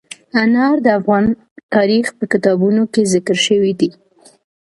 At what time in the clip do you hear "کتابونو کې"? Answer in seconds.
2.31-3.01